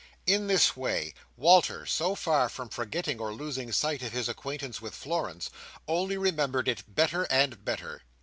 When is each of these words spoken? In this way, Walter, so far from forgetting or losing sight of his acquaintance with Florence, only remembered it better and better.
In 0.25 0.47
this 0.47 0.75
way, 0.75 1.13
Walter, 1.37 1.85
so 1.85 2.15
far 2.15 2.49
from 2.49 2.69
forgetting 2.69 3.19
or 3.19 3.31
losing 3.31 3.71
sight 3.71 4.01
of 4.01 4.13
his 4.13 4.27
acquaintance 4.27 4.81
with 4.81 4.95
Florence, 4.95 5.51
only 5.87 6.17
remembered 6.17 6.67
it 6.67 6.85
better 6.95 7.25
and 7.25 7.63
better. 7.63 8.01